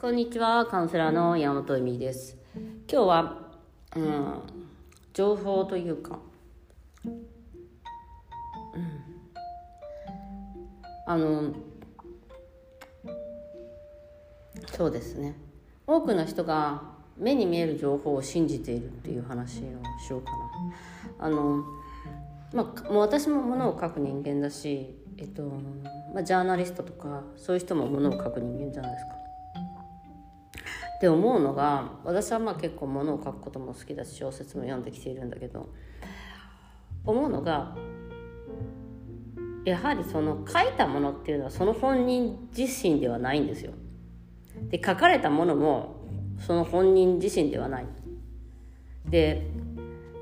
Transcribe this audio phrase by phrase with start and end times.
[0.00, 2.34] こんにちは、カウンセラーの山本恵美です。
[2.90, 3.36] 今日は、
[3.94, 4.40] うん、
[5.12, 6.18] 情報というか、
[7.04, 7.26] うん、
[11.04, 11.52] あの、
[14.72, 15.36] そうですね。
[15.86, 16.80] 多くの人が
[17.18, 19.60] 目に見える情報を信じているっていう話を
[20.02, 20.30] しようか
[21.18, 21.26] な。
[21.26, 21.62] あの、
[22.54, 25.42] まあ、もう私もものを書く人間だし、えっと
[26.14, 29.19] まあ、ジャーナリストとかそういう人もものを書く人間じゃないですか。
[31.00, 35.70] って思うのが私はまあ結構ものを書くことも好きだし小説も読んできているんだけど
[37.06, 37.74] 思うのが
[39.64, 43.72] やはりその書いたものっていうのはその本人自身ではないんですよ。
[44.68, 46.04] で書かれたものも
[46.38, 47.86] その本人自身ではない。
[49.06, 49.46] で、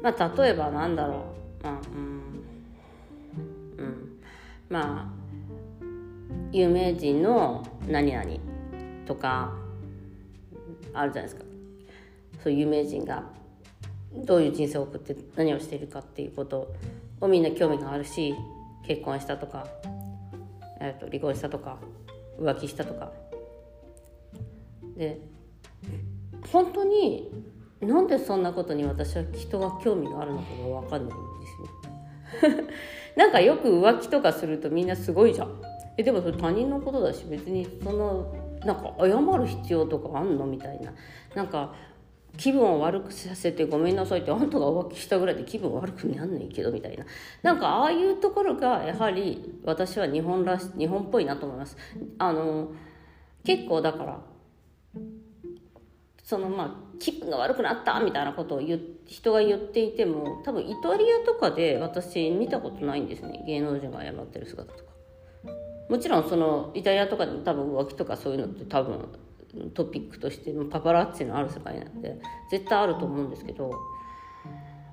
[0.00, 1.24] まあ、例えばなんだろ
[1.60, 1.80] う、まあ
[3.78, 4.20] うんうん、
[4.68, 5.18] まあ
[6.52, 8.24] 有名人の何々
[9.04, 9.66] とか
[10.94, 11.44] あるじゃないですか
[12.42, 13.24] そういう有名人が
[14.14, 16.74] どういう人生を送って何をしているかっていうこと
[17.20, 18.34] をみんな興味があるし
[18.86, 19.66] 結婚したとか、
[20.80, 21.78] えー、と離婚したとか
[22.40, 23.12] 浮気したとか
[24.96, 25.20] で
[26.52, 27.30] 本当に
[27.80, 32.64] なんでそんなことに私は人が興味があるのかが分かんないんですよ。
[33.16, 35.62] なんかよく浮気とかするとみんなすごいじゃん。
[35.96, 40.92] えでもそれ他人のことだし別にそのななんか謝る必要とかあんのみたいな。
[41.34, 41.74] なんか
[42.36, 47.04] 気分を悪くさせてごめんなさいってあんたが浮気したぐらいで気分悪くなんねんけどみたいな。
[47.42, 51.76] なんかああいうところがやはり私は日本らし日本っぽいなと思います。
[52.18, 52.72] あの
[53.44, 54.20] 結構だから
[56.22, 63.42] そのまあ気分が悪くなったみたいなことを言人が言っていても多分イタリアとかで私見たことないんですね。
[63.46, 64.90] 芸能人が謝ってる姿とか。
[65.88, 69.08] もちろんそのイタリアとかでも多分浮気とかそういうのって多分
[69.74, 73.70] トピックとしてパパラッチのある世界なんで絶対あると思うんですけど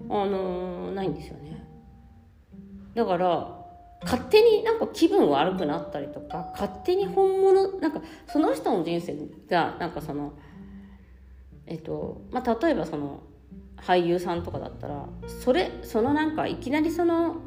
[0.09, 1.65] あのー、ないんですよね。
[2.93, 3.65] だから
[4.03, 9.17] 勝手になんか気分悪くなったりとか勝手に本物なんかその人の人生
[9.49, 10.33] がなんかその
[11.65, 13.23] えっとまあ例えばその
[13.77, 15.07] 俳優さんとかだったら
[15.43, 17.37] それそのなんかいきなりその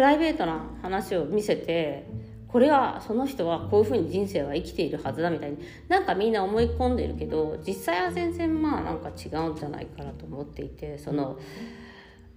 [0.00, 2.08] プライベートな話を見せて
[2.48, 11.38] これはその人はこういうふうに人生は生きているはずだみたいになんかみんな思い込んでるけど実際は全然まあなんか違うんじゃないかなと思っていてその。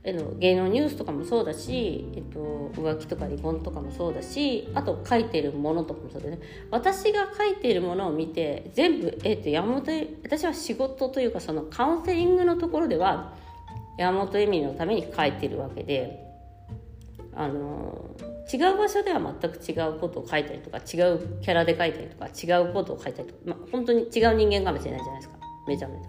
[0.06, 6.40] えの芸能ニュースとかもそうだし、えっと、浮気とか離婚とかもそうだしあと書いてるものとかもそうだね
[6.72, 13.34] 私が書いているものを見て全部、えっと、山本私は仕事というかそのカウンセリングのところでは
[13.98, 16.33] 山本恵美のために書いてるわけで
[17.36, 18.16] あの
[18.52, 26.06] 違う場所では全く違うことを書いたりとか違うキャラで書いたりとか違うことを書いたりとか、まあ、本当に違う人間かもしれないじゃないですかめちゃめち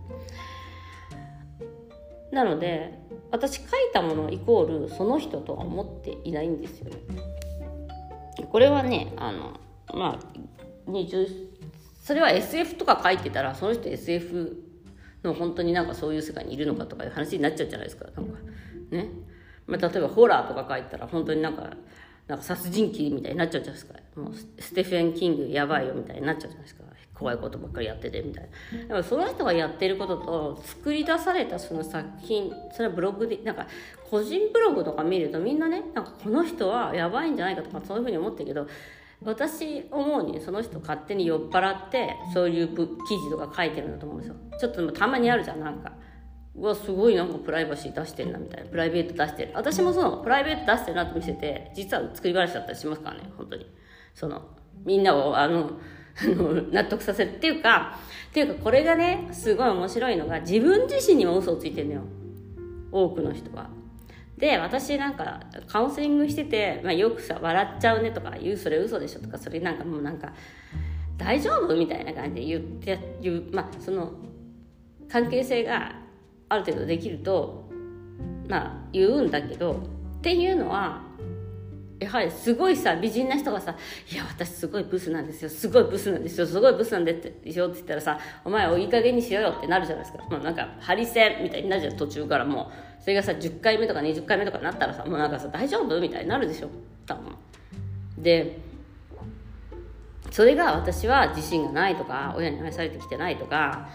[2.33, 2.35] ゃ。
[2.35, 2.99] なので
[3.31, 6.97] 私書いたものイコールその人とは思っていないんですよね。
[8.51, 9.61] これはねあの
[9.95, 11.29] まあ20
[12.03, 14.62] それは SF とか書いてたらその人 SF
[15.23, 18.39] の本当になんかそういう世界にいるのかとかいう話になっちゃうじゃないですかなんか
[18.91, 19.09] ね、
[19.66, 21.70] まあ、例えばホラーとか書いたら本当になんか
[22.26, 23.94] なんか殺人鬼みたいになっちゃうじゃないですか。
[24.16, 26.84] もうステフェン・キングやばいよみたいになっちゃうじゃないですか。
[27.14, 28.48] 怖いことばっかりやっててみたい
[28.88, 28.88] な。
[28.88, 33.66] でもその人がやってることと作り出されたその作品それはブログでなんか
[34.10, 38.66] 個人ブログとか見るとみんなねなんかこの人はやばいんじゃないかとかそういうふうに思ってるけど
[39.22, 44.36] 私思うにその人勝手に酔っ払ってそういう記事とか書いてるんだと思うんですよ。
[44.58, 45.92] ちょっとたまにあるじゃんなんか。
[46.56, 48.70] うわすごいなんかプライバシー出してるなみたいな。
[48.70, 49.53] プライベート出してる。
[49.54, 53.66] 私もそのプライベート出してるなって見せて実は作り話だったりしますからね本当に。
[54.15, 54.42] その
[54.84, 55.72] みんなをあの
[56.70, 57.98] 納得させるっていうか
[58.31, 62.00] っていうかこれがねすごい面白いのが自分自身にも嘘をついてるのよ。
[62.93, 63.69] 多くの人は。
[64.38, 70.32] で私なんかカウンセリングしてて、まあ、よくさ笑っちゃうねとか言うそれ嘘でしょとかそれなんかもうなんか
[71.17, 74.12] 大丈夫みたいな感じで言って言うまあその
[75.08, 76.04] 関係性が
[76.55, 77.69] ある程度できると
[78.49, 79.83] まあ言うんだけど
[80.19, 81.03] っていうのは
[82.01, 83.75] やはりすごいさ美人な人がさ
[84.11, 87.21] 「いや私すごいブスなんですよすごいブスなんですよすごいブスなんで
[87.53, 90.25] すよ」って言ったらさ「お前おいい加減にしろよ」ってなるじゃないですか。
[90.25, 92.45] もうなんかハリセンみたいになるじゃん途中から。
[92.45, 96.69] もうそれがさ10回目とか20回目とかになったらさもうなんかさ大丈夫みたいになるでしょ。
[97.06, 97.35] 多分。
[98.19, 98.59] で
[100.31, 103.89] それが私は自信がないとか親に愛されてきてないとか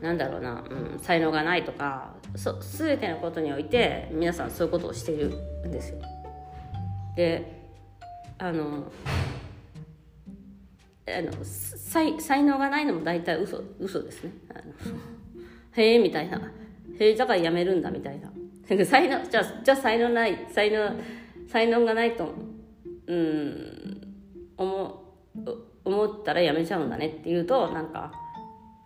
[0.00, 5.28] なんだろうな、うん、才能がないとかそ全てのことにおいて皆さんそういうことをしている
[5.66, 5.98] んですよ。
[7.16, 7.62] で
[8.38, 8.92] あの
[11.08, 14.32] あの才才能がないのも大体嘘嘘ですね。
[14.50, 14.62] あの
[15.72, 16.38] へえみたいな。
[16.98, 18.30] へえだからやめるんだみたいな。
[18.84, 20.92] 才能じゃじゃ才能ない才能
[21.48, 22.34] 才能がないと
[23.06, 24.14] うん
[24.56, 25.02] 思
[25.84, 28.12] 思ったらやめちゃうんだねって言うとなんか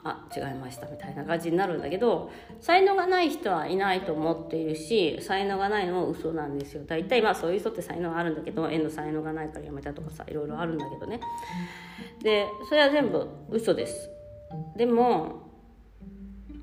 [0.02, 2.30] あ違いましたみたいな感じになるんだけど
[2.60, 6.84] 才能がない人はいないと思っているし才能がないのも嘘なんですよ。
[6.86, 11.20] 大体まあそういう人って才能あるんだけど縁の才能がないからやめたとかさいろいろあるんだけどね。
[12.22, 14.10] でそれは全部嘘です。
[14.76, 15.49] でも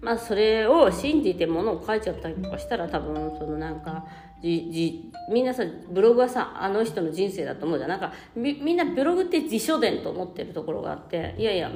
[0.01, 4.05] まあそれを信じて物を書いちゃったりとかしたら多分そのなんか
[4.41, 7.89] じじみんなさブログはさあの人の人生だと思うじゃん。
[7.89, 11.71] なんかみみんなブログって辞書伝と思ってるところがあっていやいや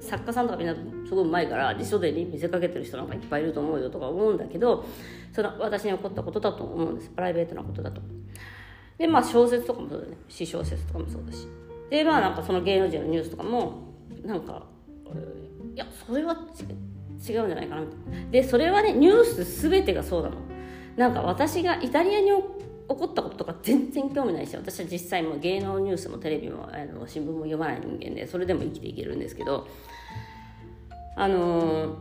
[0.00, 0.74] 作家さんとかみんな
[1.06, 4.86] すごいうまいから辞書伝に見せかけてる人なんかいっぱいいると思うよとか思うんだけど
[5.32, 7.10] その私に起こったことだと思うんです。
[7.10, 8.00] プライベートなことだと。
[8.96, 10.16] でまあ小説とかもそうだね。
[10.28, 11.46] 詩小説とかもそうだし。
[11.90, 13.94] でまあなんかその芸能人のニュースとかも
[14.24, 14.62] なんか
[15.74, 16.89] いやそれは違う。
[17.28, 17.82] 違うんじゃないかな
[18.30, 20.36] でそれはねニュース全てがそうなの。
[20.96, 22.32] なんか私がイタリアに起
[22.88, 29.66] こったこととか全然興味ないし私は実際も芸能ニュースもテレビもあの新聞も読まない人間でそれでも生きていけるんですけど。
[31.16, 31.96] あの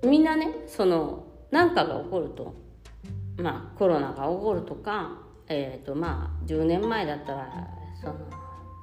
[0.00, 2.54] ー、みんなねその何かが起こると
[3.36, 5.18] まあコロナが起こるとか
[5.48, 7.68] えっ、ー、とまあ10年前だったら
[8.00, 8.14] その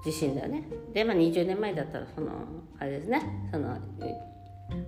[0.04, 0.64] 地震だよね。
[0.94, 2.32] で、まあ、20年前だったらその
[2.80, 3.22] あれですね。
[3.52, 3.78] その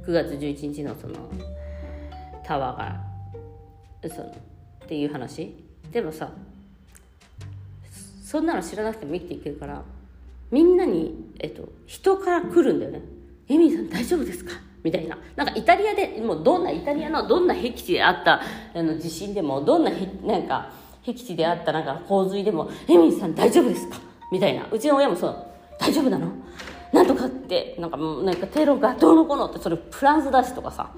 [0.06, 1.16] 9月11日のその
[2.44, 4.34] タワーがそのっ
[4.88, 5.56] ていう話。
[5.92, 6.32] でもさ
[8.24, 9.84] そんなの知らなくても生きていけるから
[10.50, 13.02] みんなに、えっと、人から来るんだよね
[13.48, 15.18] 「エミリーさん大丈夫ですか?」みたいな。
[15.36, 18.42] なんかイタリアでもうどんなイタリアのどんな僻地であった
[18.74, 19.92] あの地震でもどんな
[20.26, 20.72] なんか
[21.06, 23.98] 僻地であったなんか洪水でも「エミリーさん大丈夫ですか?」
[24.34, 24.68] みたいな。
[24.72, 25.46] うちの親もそう
[25.80, 26.28] 「大丈夫なの？
[26.92, 27.76] なんとかって。
[27.78, 30.90] なんかなんかテロがどうのこうのってそれフランスだしとかさ。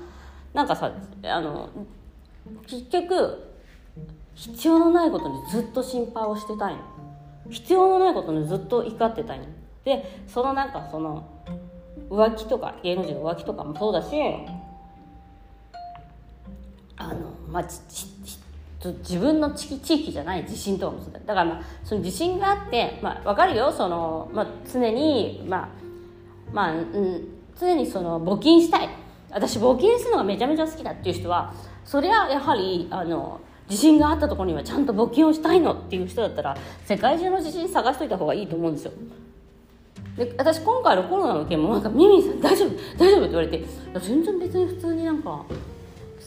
[0.53, 0.89] なんかさ
[1.23, 1.69] あの
[2.65, 3.53] 結局
[4.35, 6.79] 必要のないことにずっと心配をしてたいの。
[7.49, 9.45] 必要のないことにずっと怒ってたいの。
[9.83, 11.27] でそのなんかその
[12.09, 14.09] 浮気とか芸能人の浮気とかもそうだし
[16.95, 18.14] あのまあち
[18.83, 23.72] 自分の地域じゃない地震とかもそうだだからまあその地震があって、まあ、分かるよ。
[23.72, 25.69] その、まあ、常にまあ
[26.54, 27.27] まあ、うん、
[27.60, 28.89] 常にその募金したい。
[29.31, 36.56] 私募金するのがめちゃめちゃ好きだっていう人はそれはやはりあの地震があったところにはちゃんと募金をしたいのっていう人だったら
[36.86, 38.92] 世界中の地震探しといた方がいいと思うんですよ。
[40.16, 42.69] で私今回のコロナの件もなんか「ミミさん大丈夫？
[42.98, 43.66] 大丈夫?」って言われて
[44.00, 45.44] 「全然別に普通になんか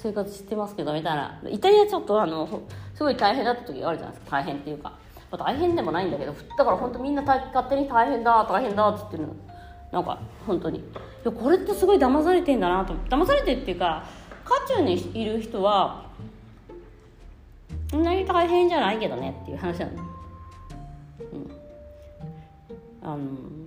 [0.03, 1.41] 生活してますけど」みたいな。
[1.51, 2.49] イタリアちょっとあの
[2.95, 4.37] すごい大変だった時があるじゃないですか。
[4.37, 4.93] 大変っていうか、
[5.31, 9.35] まあ、大変でもないんだけどだから本当みんな勝手に大変だ大変だって言ってるの。
[9.91, 10.79] なんか本当に。
[10.79, 10.83] い
[11.25, 12.95] やこれってすごい騙されてんだなと。
[13.09, 14.05] 騙されてっていうか
[14.45, 16.07] 渦中にいる人は
[17.91, 19.93] そんなに大変じゃないけどねっていう話なの、
[23.01, 23.19] あの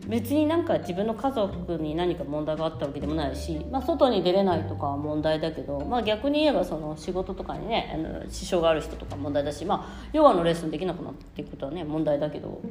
[0.08, 12.62] 別になんか自分の家族に何か問題があったわけでもないし、まあ、外に出れないとかは問題だけど、まあ、逆に言えばその仕事とかにねあの支障がある人とか問題だし、まあ、ヨガのレッスンできなくなっていくことはね問題だけど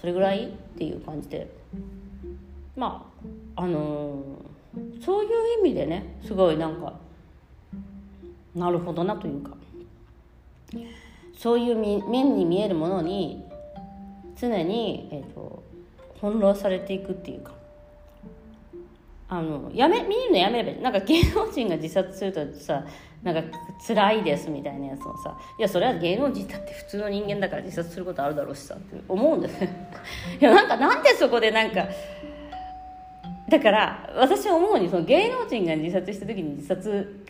[0.00, 1.48] それぐらいっていう感じで。
[2.76, 3.06] ま
[3.56, 6.94] ああのー、そういう意味でねすごいなんか
[8.54, 9.50] なるほどなというか
[11.36, 13.44] そういう面に見えるものに
[14.40, 15.62] 常に、えーと、
[16.14, 17.60] 翻弄されていくっていうか。
[19.32, 22.84] あのやめ見るのやめればなんか芸能人が自殺するとさ
[23.22, 29.54] なんか辛いですみたいなやつをさいやそれは芸能人だって普通の人間だから自殺することあるだろうしさって思うんだよ。
[29.54, 29.90] ね
[30.40, 31.86] いやなんかなんでそこでなんか
[33.48, 37.24] だから私は思うにその芸能人が自殺した時に自殺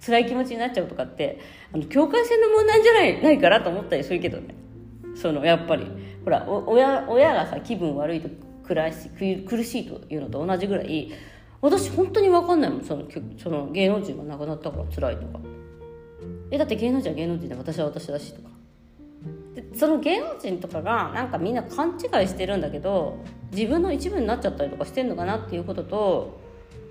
[0.00, 1.38] 辛い気持ちになっちゃうとかって
[1.74, 4.54] あの境界線の問題じゃないないかなと思ったりするけどね。
[5.14, 6.07] そのやっぱり。
[6.28, 8.28] ほら親親がさ気分悪いと
[8.66, 9.08] 暗いし
[9.46, 11.10] 苦しいというのと同じぐらい
[11.62, 13.04] 私本当に分かんないもんその
[13.42, 15.40] その芸能人が亡くなったから辛いとか。
[16.50, 18.48] えだって芸能人は芸能人で私は私だしとか。
[19.54, 26.40] でその芸能人とかがなんかみんな勘違いしてるんだけど自分の一部になっちゃったりとかしてんのかなっていうことと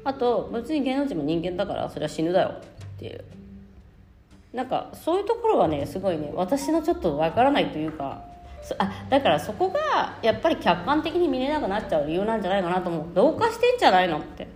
[0.04, 3.24] あと別に芸能人も人間だからそれは死ぬだよっていう。
[4.52, 8.27] なんかそういうところはねすごいね私のちょっとわからないというか
[8.80, 13.06] あだからそこがやっぱり客観的に見れなくなっちゃう理由なんじゃないかなと思う。
[13.14, 14.48] 同化してんじゃないのって。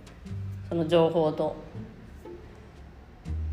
[0.68, 1.56] その情報と。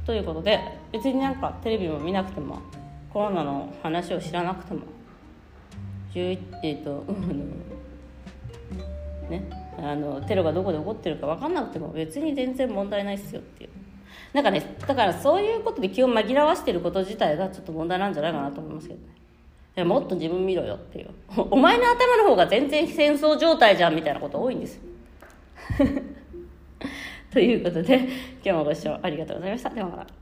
[0.06, 0.60] ということで
[0.92, 2.60] 別になんかテレビも見なくても
[3.14, 4.82] コロナの話を知らなくても。
[6.14, 7.06] 11えっ、ー、と、
[9.30, 9.48] ね。
[9.78, 13.70] あのテロがどこで起こってるか分かんなくても別に全然問題ないっすよっていう。
[14.34, 19.20] なんかねだからそういうことで気を紛らわしてること自体がちょっと問題なんじゃないかなと思いますけどね。
[19.80, 21.10] やもっと自分見ろよっていう。
[21.52, 24.80] お前の頭の方が全然戦争状態じゃんみたいなこと多いんです
[27.32, 28.08] ということで今
[28.44, 29.70] 日もご視聴ありがとうございました。
[29.70, 30.19] ではまた。